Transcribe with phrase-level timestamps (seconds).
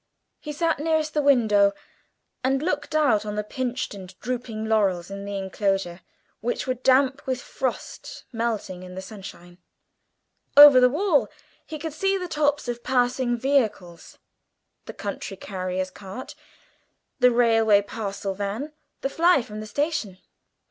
[0.39, 1.73] He sat nearest the window,
[2.43, 6.01] and looked out on the pinched and drooping laurels in the enclosure,
[6.39, 9.59] which were damp with frost melting in the sunshine.
[10.57, 11.29] Over the wall
[11.67, 14.17] he could see the tops of passing vehicles,
[14.85, 16.33] the country carrier's cart,
[17.19, 20.17] the railway parcels van, the fly from the station.